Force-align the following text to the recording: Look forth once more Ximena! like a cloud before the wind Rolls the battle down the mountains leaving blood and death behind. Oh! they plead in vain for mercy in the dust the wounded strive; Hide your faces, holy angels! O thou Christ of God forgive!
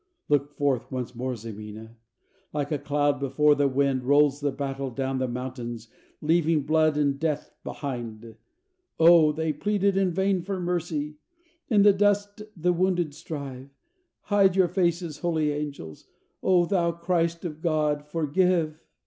Look 0.29 0.55
forth 0.57 0.91
once 0.91 1.13
more 1.13 1.33
Ximena! 1.35 1.95
like 2.53 2.71
a 2.71 2.79
cloud 2.79 3.19
before 3.19 3.53
the 3.53 3.67
wind 3.67 4.03
Rolls 4.03 4.41
the 4.41 4.51
battle 4.51 4.89
down 4.89 5.19
the 5.19 5.27
mountains 5.27 5.89
leaving 6.21 6.63
blood 6.63 6.97
and 6.97 7.19
death 7.19 7.53
behind. 7.63 8.35
Oh! 8.99 9.31
they 9.31 9.53
plead 9.53 9.83
in 9.83 10.11
vain 10.11 10.41
for 10.41 10.59
mercy 10.59 11.17
in 11.69 11.83
the 11.83 11.93
dust 11.93 12.41
the 12.57 12.73
wounded 12.73 13.13
strive; 13.13 13.69
Hide 14.21 14.55
your 14.55 14.69
faces, 14.69 15.19
holy 15.19 15.51
angels! 15.51 16.07
O 16.41 16.65
thou 16.65 16.91
Christ 16.93 17.45
of 17.45 17.61
God 17.61 18.03
forgive! 18.03 18.83